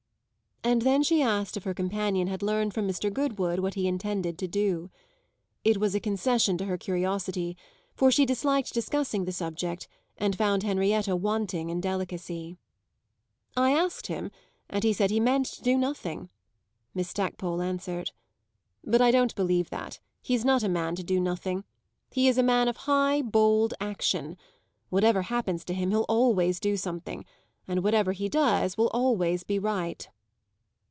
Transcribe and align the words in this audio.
And 0.63 0.83
then 0.83 1.01
she 1.01 1.23
asked 1.23 1.57
if 1.57 1.63
her 1.63 1.73
companion 1.73 2.27
had 2.27 2.43
learned 2.43 2.75
from 2.75 2.87
Mr. 2.87 3.11
Goodwood 3.11 3.57
what 3.57 3.73
he 3.73 3.87
intended 3.87 4.37
to 4.37 4.47
do. 4.47 4.91
It 5.63 5.79
was 5.79 5.95
a 5.95 5.99
concession 5.99 6.55
to 6.59 6.65
her 6.65 6.77
curiosity, 6.77 7.57
for 7.95 8.11
she 8.11 8.27
disliked 8.27 8.71
discussing 8.71 9.25
the 9.25 9.31
subject 9.31 9.87
and 10.19 10.37
found 10.37 10.61
Henrietta 10.61 11.15
wanting 11.15 11.71
in 11.71 11.81
delicacy. 11.81 12.57
"I 13.57 13.71
asked 13.71 14.05
him, 14.05 14.29
and 14.69 14.83
he 14.83 14.93
said 14.93 15.09
he 15.09 15.19
meant 15.19 15.47
to 15.47 15.63
do 15.63 15.79
nothing," 15.79 16.29
Miss 16.93 17.09
Stackpole 17.09 17.63
answered. 17.63 18.11
"But 18.83 19.01
I 19.01 19.09
don't 19.09 19.33
believe 19.33 19.71
that; 19.71 19.99
he's 20.21 20.45
not 20.45 20.61
a 20.61 20.69
man 20.69 20.93
to 20.93 21.03
do 21.03 21.19
nothing. 21.19 21.63
He 22.11 22.27
is 22.27 22.37
a 22.37 22.43
man 22.43 22.67
of 22.67 22.77
high, 22.85 23.23
bold 23.23 23.73
action. 23.81 24.37
Whatever 24.89 25.23
happens 25.23 25.65
to 25.65 25.73
him 25.73 25.89
he'll 25.89 26.05
always 26.07 26.59
do 26.59 26.77
something, 26.77 27.25
and 27.67 27.83
whatever 27.83 28.11
he 28.11 28.29
does 28.29 28.77
will 28.77 28.89
always 28.93 29.43
be 29.43 29.57
right." 29.57 30.07